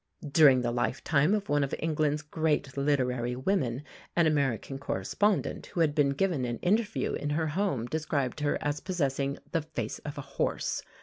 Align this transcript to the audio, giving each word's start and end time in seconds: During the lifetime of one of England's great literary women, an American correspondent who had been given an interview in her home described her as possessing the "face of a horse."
During 0.27 0.61
the 0.63 0.71
lifetime 0.71 1.35
of 1.35 1.47
one 1.47 1.63
of 1.63 1.75
England's 1.77 2.23
great 2.23 2.75
literary 2.75 3.35
women, 3.35 3.83
an 4.15 4.25
American 4.25 4.79
correspondent 4.79 5.67
who 5.67 5.79
had 5.81 5.93
been 5.93 6.09
given 6.13 6.43
an 6.43 6.57
interview 6.63 7.13
in 7.13 7.29
her 7.29 7.45
home 7.49 7.85
described 7.85 8.39
her 8.39 8.57
as 8.61 8.79
possessing 8.79 9.37
the 9.51 9.61
"face 9.61 9.99
of 9.99 10.17
a 10.17 10.21
horse." 10.21 10.81